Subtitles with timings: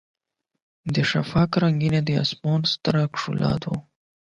[0.93, 3.73] د شفق رنګونه د اسمان ستره ښکلا ده.